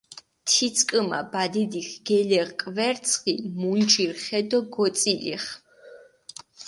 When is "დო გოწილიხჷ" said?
4.49-5.53